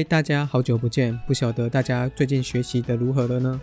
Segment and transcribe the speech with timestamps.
[0.00, 3.60] 嗨，大家好久不见，不晓得大家最近学习的如何了呢？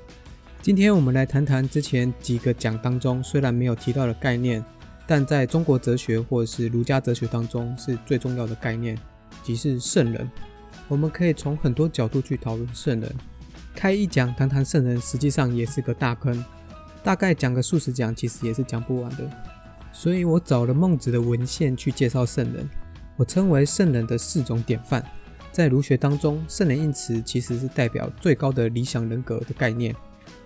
[0.62, 4.64] 今天我们来谈谈之前几个讲当中虽然没有提到的概念，
[5.08, 8.96] 但在中国哲学或者是儒家哲学当中是最重要的概念，
[9.42, 10.30] 即是圣人。
[10.88, 13.12] 我们可以从很多角度去讨论圣人，
[13.74, 16.46] 开一讲谈谈圣人，实际上也是个大坑，
[17.02, 19.28] 大概讲个数十讲，其实也是讲不完的。
[19.92, 22.70] 所以我找了孟子的文献去介绍圣人，
[23.16, 25.04] 我称为圣人的四种典范。
[25.58, 29.96] 在儒学当中，圣人一词其实是代表最高的理想人格的概念，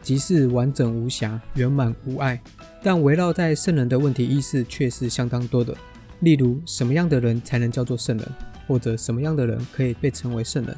[0.02, 2.42] 即是完整无瑕、圆满无碍。
[2.82, 5.76] 但围绕在圣人的问题意识却是相当多的，
[6.22, 8.26] 例如什么样的人才能叫做圣人，
[8.66, 10.74] 或者什么样的人可以被称为圣人？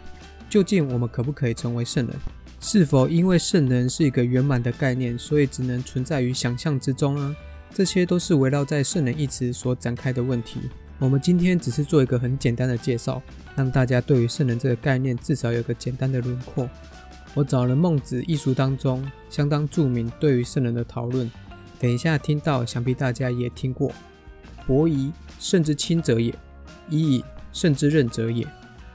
[0.49, 2.15] 究竟我们可不可以成为圣人？
[2.59, 7.35] 是否因为圣人是一个圆满的概念，所以只能存在于想象之中呢？
[7.71, 10.59] 这些都是围绕在圣人一词所展开的问题。
[10.99, 13.21] 我们今天只是做一个很简单的介绍，
[13.55, 16.69] 让大家对于圣人这个概念至少有个简单的轮廓。
[17.33, 21.29] 我找了孟子一书当中相当著名对于圣人的讨论，
[21.79, 23.91] 等一下听到，想必大家也听过。
[24.65, 26.33] 伯夷，圣之亲者也；
[26.89, 28.47] 伊尹，圣之任者也；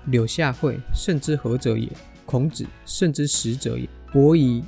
[0.07, 1.89] 柳下惠，圣之和者也；
[2.25, 3.89] 孔子，圣之实者也。
[4.13, 4.65] 伯夷、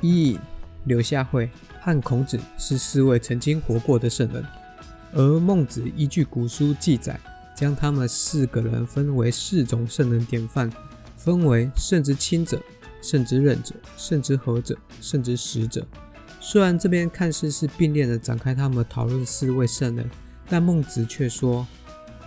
[0.00, 0.38] 伊尹、
[0.84, 1.48] 柳下惠。
[1.82, 4.44] 和孔子是四位曾经活过的圣人，
[5.12, 7.18] 而孟子依据古书记载，
[7.56, 10.70] 将他们四个人分为四种圣人典范，
[11.16, 12.60] 分为圣之亲者、
[13.02, 15.86] 圣之任者、圣之和者、圣之实者。
[16.40, 20.08] 虽然这边看似是并列的展开他们讨论四位圣人，
[20.48, 21.66] 但孟子却说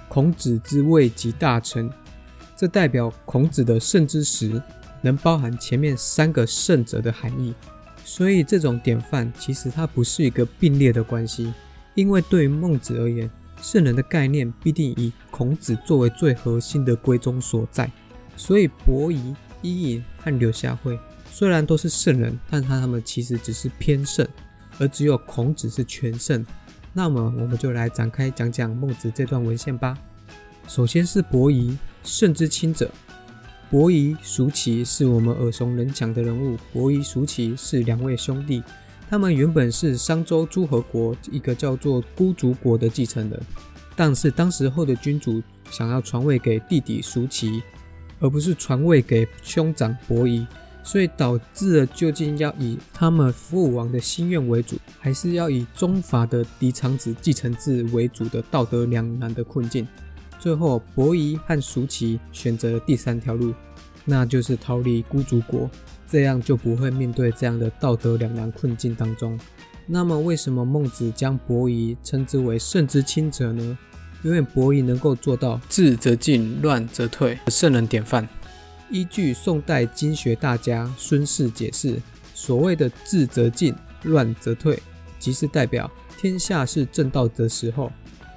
[0.08, 1.92] 孔子之位极大成，
[2.56, 4.62] 这代表孔子的圣之实
[5.02, 7.56] 能包含前面三个圣者的含义。
[8.06, 11.52] 所以这种典范其实它不是一个并列的关系，
[11.96, 13.30] 因为对于孟子而言，
[13.62, 17.90] 圣人的概念必定以孔子作为最核心的归宗所在。
[18.36, 21.00] 所以伯夷、伊尹和柳下惠
[21.30, 24.28] 虽然都是圣人，但他他们其实只是偏圣，
[24.80, 26.46] 而只有孔子是全圣。
[26.94, 29.98] 那么我们就来展开讲讲孟子这段文献吧。
[30.68, 32.90] 首先是伯夷，圣之亲者。
[33.70, 36.58] 伯夷、叔齐是我们耳熟能详的人物。
[36.72, 38.62] 伯夷、叔齐是两位兄弟，
[39.10, 43.40] 他们原本是商周诸侯国一个叫做孤竹国的继承人，
[43.96, 47.62] 但是当时候的君主想要传位给弟弟叔齐，
[48.20, 50.48] 而不是传位给兄长伯夷，
[50.84, 59.88] 所以导致了究竟要以他们父王的心愿为主，还是要以宗法的嫡长子继承制为主的道德两难的困境。
[60.40, 63.54] 最后，伯夷和叔齐选择了第三条路，
[64.04, 65.70] 那就是逃离孤竹国，
[66.14, 69.36] 这样就不会面对这样的道德两难困境当中。
[69.88, 73.76] 那么，为什么孟子将伯夷称之为圣之亲者呢？
[74.22, 78.30] 因为伯夷能够做到治则进，乱则退圣人典范。
[78.92, 82.00] 依据宋代经学大家孙氏解释，
[82.36, 84.78] 所谓的治则进，乱则退，
[85.18, 87.92] 即是代表天下是正道的时候。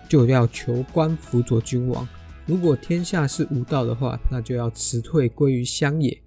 [0.09, 2.09] 就要求官辅佐君王。
[2.47, 6.19] 如果天下是无道的话，那就要辞退归于乡野，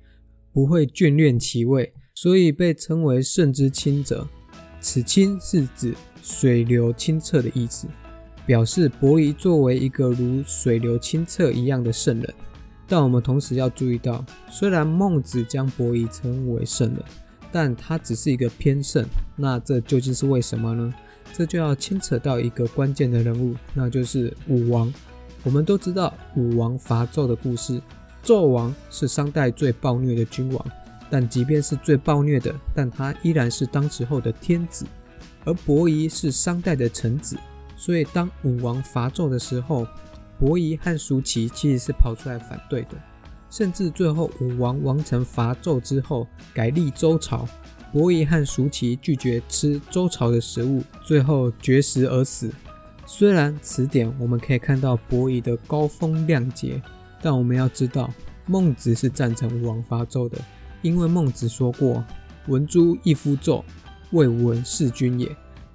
[0.51, 4.27] 不会眷恋其位，所以被称为圣之清者。
[4.81, 7.87] 此清是指水流清澈的意思，
[8.45, 12.33] 表示伯夷作为一个如水流清澈一样的圣人。
[12.87, 17.03] 但我们同时要注意到，虽然孟子将伯夷称为圣人，
[17.51, 19.05] 但他只是一个偏圣。
[19.35, 20.93] 那这究竟是为什么呢？
[21.31, 24.91] 这就要牵扯到一个关键的人物，那就是武王。
[25.43, 27.79] 我们都知道武王伐纣的故事，
[28.23, 30.65] 纣王是商代最暴虐的君王，
[31.09, 34.85] 但即便是最暴虐的，但他依然是当时候的天子。
[35.45, 37.37] 而伯夷是商代的臣子，
[37.75, 39.87] 所以当武王伐纣的时候，
[40.37, 42.89] 伯夷和叔齐其实是跑出来反对的，
[43.49, 47.47] 甚至最后武王王成伐纣之后，改立周朝。
[47.91, 52.51] 伯夷和叔齐拒绝吃周朝的食物，最后绝食而死。
[53.05, 56.79] 虽然此典我们可以看到伯夷的高风亮节，
[57.21, 58.11] 但我们要知道，
[58.45, 60.37] 孟子是赞成武王伐纣的，
[60.81, 62.03] 因为孟子说过
[62.47, 63.63] ：“文诸一夫纣，
[64.11, 65.29] 未闻弑君也。”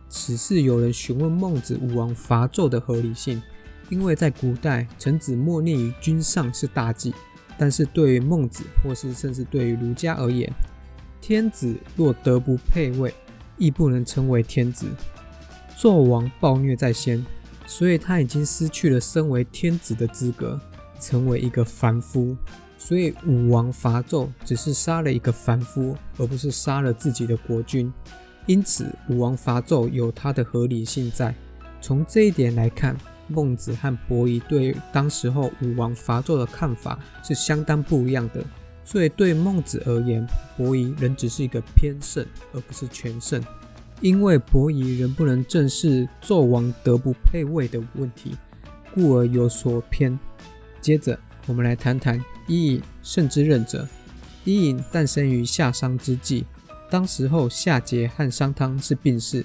[0.08, 3.42] 此事有人询问孟子武王伐纣的合理性，
[3.90, 7.12] 因为在古代，臣子默念于君上是大忌，
[7.58, 10.50] 但是对于孟子，或是甚至对于儒家而言，
[11.20, 13.12] 天子若德不配位，
[13.58, 14.86] 亦不能称为天子。
[15.76, 17.24] 纣王暴虐在先，
[17.66, 20.60] 所以他已经失去了身为天子的资格，
[21.04, 22.36] 成为一个凡夫。
[22.78, 27.92] 所以武王伐纣只是杀了一个凡夫，而不是杀了自己的国君。
[28.46, 31.34] 因此，武王伐纣有他的合理性在。
[31.80, 32.96] 从这一点来看，
[33.28, 38.44] 孟子和伯夷对当时候武王伐纣的看法是相当不一样的。
[38.84, 40.26] 所以对孟子而言，
[40.58, 43.42] 伯夷仍只是一个偏胜，而不是全胜。
[44.02, 48.36] 因为伯夷仍不能正视纣王德不配位的问题，
[48.92, 50.18] 故而有所偏。
[50.84, 53.88] 接着，我们来谈谈伊尹胜之任者。
[54.44, 56.44] 伊尹诞生于夏商之际，
[56.90, 59.42] 当时候夏桀和商汤是并氏。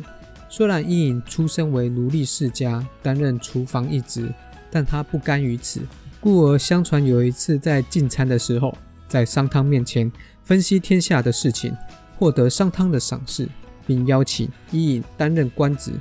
[0.50, 4.30] 虽然伊尹出身为奴隶世家，担任厨房一职，
[4.70, 5.80] 但他不甘于此，
[6.20, 8.78] 故而相传有一次在进餐的时候，
[9.08, 10.12] 在商汤面前
[10.44, 11.74] 分析天下的事情，
[12.18, 13.48] 获得商汤的赏识。
[13.88, 15.94] 并邀请伊尹担任官职，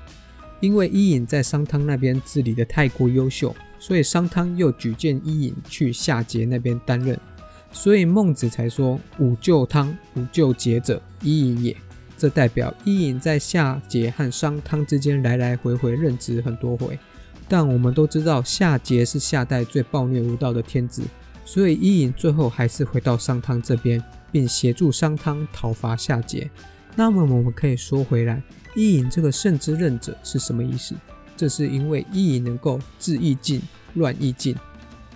[0.60, 7.18] 因为伊尹在商汤那边治理的太过优秀，所以商汤又举荐伊尹去夏桀那边担任，
[7.72, 11.76] 所以孟子才说“五救汤，五救桀者，伊尹也”。
[12.18, 16.98] 这代表伊尹在夏桀和商汤之间来来回回任职很多回。
[17.48, 21.02] 但我们都知道夏桀是夏代最暴虐无道的天子，
[21.44, 24.02] 所以伊尹最后还是回到商汤这边，
[24.32, 26.48] 并协助商汤讨伐夏桀。
[26.96, 28.42] 那么我们可以说回来，
[28.74, 30.94] 伊尹这个圣之任者是什么意思？
[31.38, 33.62] 这是因为伊尹能够治亦尽，
[33.94, 34.56] 乱亦尽。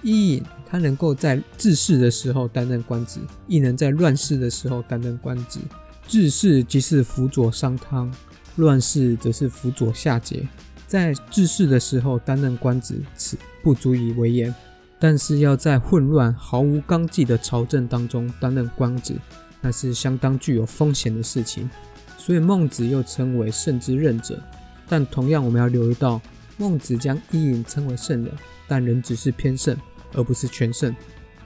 [0.02, 5.58] 伊尹他能够在治世的时候担任官职，亦能在乱世的时候担任官职。
[6.06, 8.12] 治世即是辅佐商汤，
[8.56, 10.46] 乱世则是辅佐夏桀。
[10.86, 14.52] 在治世的时候担任官职，此不足以为言；
[15.00, 19.16] 但是要在混乱、毫无纲纪的朝政当中担任官职。
[19.60, 21.70] 那是相当具有风险的事情，
[22.18, 24.42] 所以孟子又称为圣之任者。
[24.88, 26.20] 但同样，我们要留意到，
[26.56, 28.32] 孟子将伊尹称为圣人，
[28.68, 29.76] 但仍只是偏圣，
[30.14, 30.94] 而不是全圣。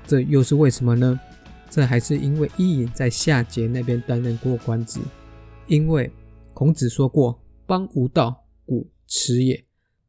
[0.06, 1.18] 这又是为什么呢？
[1.68, 5.00] 这还是因为伊尹在夏桀那边担任过官职。
[5.66, 6.10] 因为
[6.54, 9.64] 孔子说过：“邦无道，古耻也。”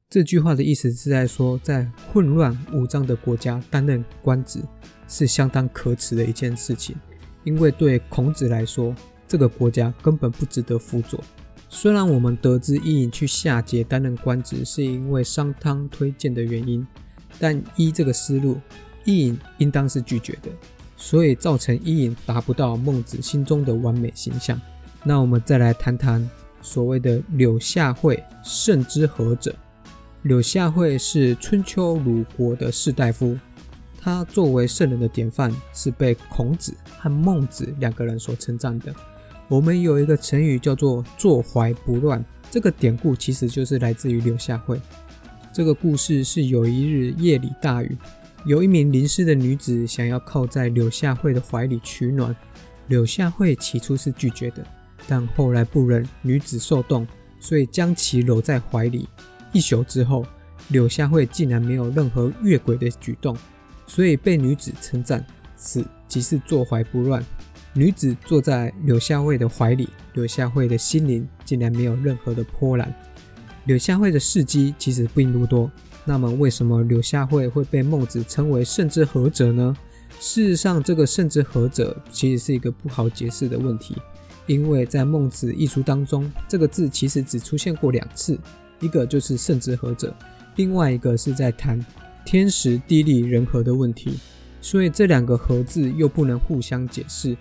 [0.09, 4.61] 这句话的意思是在说，在混乱无章的国家担任官职
[5.07, 6.95] 是相当可耻的一件事情。
[7.43, 8.95] 因为对孔子来说，
[9.27, 11.21] 这个国家根本不值得辅佐。
[11.69, 16.85] 虽然我们得知伊尹去夏桀担任官职是因为商汤推荐的原因，
[17.39, 18.57] 但依这个思路，
[19.03, 20.49] 伊尹应当是拒绝的，
[20.95, 24.59] 所以造成伊尹达不到孟子心中的完美形象。
[25.03, 26.27] 那我们再来谈谈
[26.61, 29.53] 所谓的柳下惠圣之何者。
[30.23, 33.37] 柳下惠是春秋鲁国的士大夫。
[33.99, 38.93] 他作为圣人的典范，是被孔子和孟子两个人所称赞的。
[39.49, 44.79] 我们有一个成语叫做“坐怀不乱”，这个典故其实就是来自于柳下惠。
[45.53, 47.97] 这个故事是有一日夜里大雨，
[48.45, 52.35] 有一名淋湿的女子想要靠在柳下惠的怀里取暖。
[52.87, 54.65] 柳下惠起初是拒绝的，
[55.07, 57.07] 但后来不忍女子受冻，
[57.39, 59.07] 所以将其搂在怀里。
[59.53, 60.25] 一宿之后，
[60.69, 63.35] 柳下惠竟然没有任何越轨的举动。
[63.87, 67.23] 所以被女子称赞，此即是坐怀不乱。
[67.77, 72.91] 女子坐在柳下惠的怀里，柳下惠的心灵竟然没有任何的波澜。
[73.65, 75.71] 柳下惠的事迹其实并不多，
[76.03, 79.77] 那么为什么柳下惠会被孟子称为圣之和者呢？
[80.19, 83.95] 事实上，这个圣之和者其实是一个不好解释的问题，
[84.47, 88.39] 因为在孟子一书当中，这个字其实只出现过两次，
[88.79, 90.11] 一个就是圣之和者，
[90.55, 91.85] 另外一个是在谈。
[92.25, 94.17] 天时地利人和的问题，
[94.61, 97.37] 所以这两个“和”字又不能互相解释。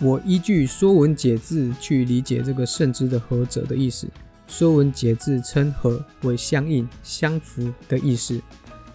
[0.00, 4.06] 我依据《说文解字》去理解这个“圣之”的“和”者的意思，
[4.46, 8.40] 《说文解字》称“和”为相应、相符的意思，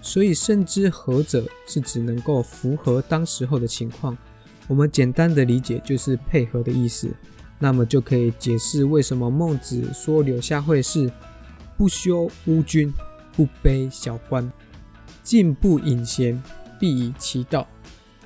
[0.02, 4.18] 所以“圣之和”者是指能够符合当时候的情况。
[4.68, 7.10] 我们简单的理解就是配合的意思，
[7.58, 11.10] 那么就可以解释为什么孟子说柳下惠是
[11.78, 12.94] 不修乌君，
[13.34, 14.52] 不卑小官。
[15.24, 16.42] 进不隐贤，
[16.80, 17.68] 必以其道。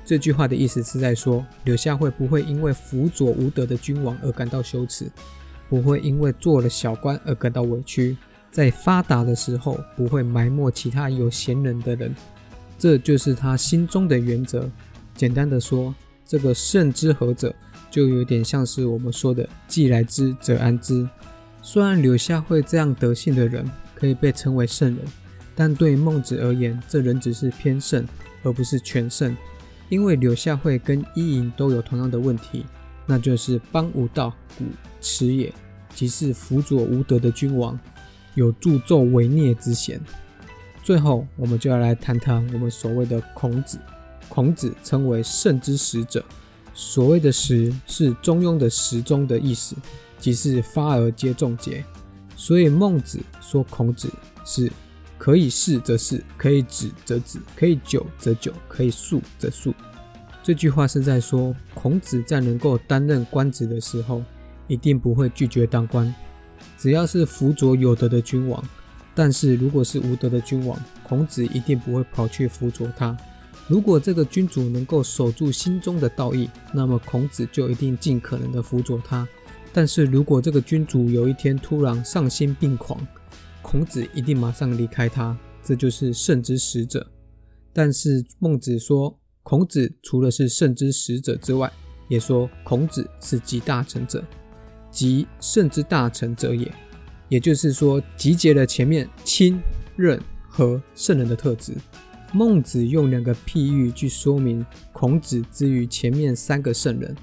[0.03, 5.09] 这句话的意思是在说，柳下惠不会因为辅佐无德的君王而感到羞耻，
[5.69, 8.17] 不会因为做了小官而感到委屈，
[8.51, 12.13] 在发达的时候不会埋没其他有贤人的人。
[12.77, 14.69] 这就是他心中的原则。
[15.15, 15.93] 简单的说，
[16.25, 17.53] 这个圣之和者，
[17.89, 21.07] 就有点像是我们说的“既来之，则安之”。
[21.61, 25.05] 虽然柳下惠这样德性的人可以被称为圣人。
[25.53, 28.07] 但对孟子而言，这人只是偏圣，
[28.41, 29.35] 而不是全圣。
[29.91, 32.65] 因为柳下惠跟伊尹都有同样的问题，
[33.05, 34.63] 那就是邦无道，古
[35.01, 35.53] 耻也，
[35.93, 37.77] 即是辅佐无德的君王，
[38.33, 39.99] 有助纣为虐之嫌。
[40.81, 43.77] 最后，我们就要来谈谈我们所谓的孔子。
[44.29, 46.23] 孔子称为圣之使者，
[46.73, 49.75] 所谓的时是中庸的时中的意思，
[50.17, 51.83] 即是发而皆众结。
[52.37, 54.09] 所以孟子说孔子
[54.45, 54.71] 是。
[55.21, 59.71] 可以是则是，可以止则止，可以久则久，可以速则速。
[60.41, 64.23] 这句话是在说，孔子在能够担任官职的时候，
[64.65, 66.11] 一定不会拒绝当官，
[66.75, 68.63] 只要是辅佐有德的君王。
[69.13, 73.15] 但是如果是无德的君王，孔子一定不会跑去辅佐他。
[73.67, 79.27] 如果这个君主能够守住心中的道义，那么孔子就一定尽可能的辅佐他。
[79.71, 82.99] 但是如果这个君主有一天突然丧心病狂，
[83.61, 87.05] 孔子一定马上离开他，这就是圣之使者。
[87.73, 91.71] 但是孟子说，孔子除了是圣之使者之外，
[92.09, 94.23] 也说孔子是集大成者，
[94.91, 96.71] 集圣之大成者也。
[97.29, 99.57] 也就是说，集结了前面亲、
[99.95, 101.73] 任和圣人的特质。
[102.33, 107.15] 孟子用两个譬喻去说明孔子之于前面三个圣人，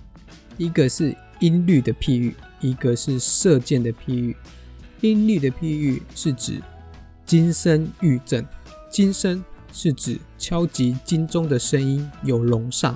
[0.56, 4.34] 一个是音律的譬喻，一个是射箭的譬喻。
[5.00, 6.60] 音律的譬喻是指
[7.24, 8.46] 金声玉振，
[8.90, 12.94] 金声是指敲击金钟的声音有龙煞，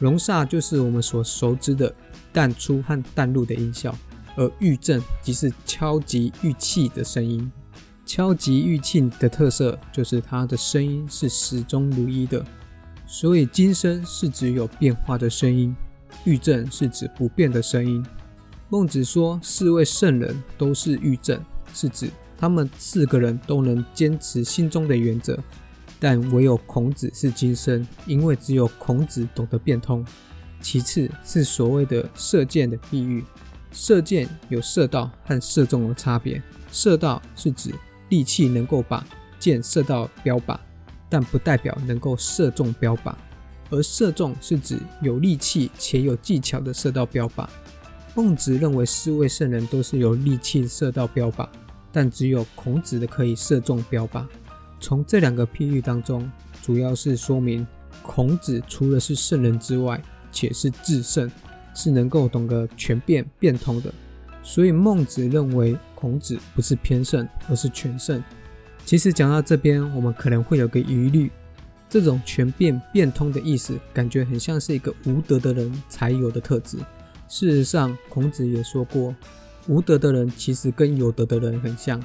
[0.00, 1.94] 龙煞就是我们所熟知的
[2.32, 3.96] 淡出和淡入的音效，
[4.36, 7.50] 而玉振即是敲击玉器的声音。
[8.04, 12.44] 敲击玉磬的特色就是它的声音是始终如一的，
[13.06, 15.76] 所以金声是指有变化的声音，
[16.24, 18.04] 玉振是指不变的声音。
[18.70, 25.38] 孟子说，四位圣人都是玉正，是指他们四个人都能坚持心中的原则，
[25.98, 30.04] 但唯有孔子是今生，因为只有孔子懂得变通。
[30.60, 33.24] 其次是所谓的射箭的比喻，
[33.72, 37.74] 射箭有射到和射中的差别，射到是指
[38.10, 39.02] 利器能够把
[39.38, 40.58] 箭射到标靶，
[41.08, 43.14] 但不代表能够射中标靶，
[43.70, 47.48] 而射中是指有力气且有技巧的射到标靶。
[48.18, 51.48] 孟子认为四位圣人都是有利器射到标靶，
[51.92, 54.26] 但只有孔子的可以射中标靶。
[54.80, 56.28] 从这两个譬喻当中，
[56.60, 57.64] 主要是说明
[58.02, 61.30] 孔子除了是圣人之外，且是至圣，
[61.76, 63.94] 是能够懂得全变变通的。
[64.42, 68.20] 所以孟子认为孔子不是偏圣，而是全圣。
[68.84, 71.30] 其实讲到这边，我们可能会有个疑虑：
[71.88, 76.78] 这种全变变通的意思，感觉很像是一个无德的人才有的特质。
[77.28, 79.14] 事实上，孔子也说过，
[79.66, 82.02] 无德的人其实跟有德的人很像，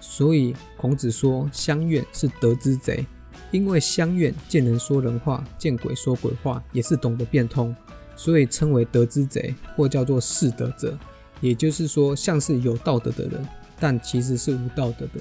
[0.00, 3.06] 所以孔子说乡愿是德之贼，
[3.50, 7.74] 因为乡愿见人说人话，见鬼说鬼话，也是懂得变通，
[8.14, 10.96] 所以称为德之贼，或叫做是德者。
[11.40, 13.46] 也就是说，像是有道德的人，
[13.80, 15.20] 但其实是无道德的。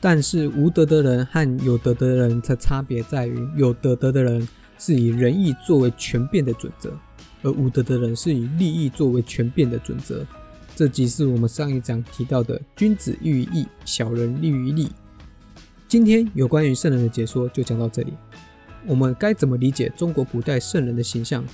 [0.00, 4.46] 但是无德的人和有德的人的差别在于，有德德的人
[4.78, 6.92] 是以仁义作为权变的准则。
[7.42, 10.26] 而无德的人是以利益作为权变的准则，
[10.74, 14.88] 这即是我们上一章提到的“君子喻于义，小人利于利”。
[15.88, 18.12] 今天有关于圣人的解说就讲到这里。
[18.86, 21.44] 我们该怎么理解中国古代圣人的形象，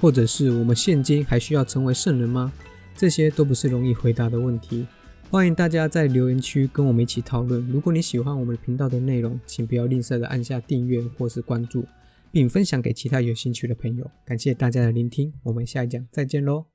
[0.00, 2.52] 或者是我们现今还需要成为圣人吗？
[2.96, 4.86] 这些都不是容易回答的问题。
[5.30, 7.66] 欢迎大家在留言区跟我们一起讨论。
[7.68, 11.84] 如果你喜欢我们频道的内容，请不要吝啬的按下订阅或是关注。
[12.34, 14.10] 并分享给其他有兴趣的朋友。
[14.24, 16.73] 感谢大家的聆听，我们下一讲再见喽。